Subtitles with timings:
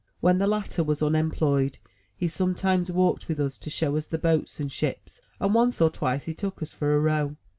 [0.19, 1.77] When the latter was unemployed,
[2.17, 5.91] he sometimes walked with us to show us the boats and ships, and once or
[5.91, 7.35] twice he took us for a row.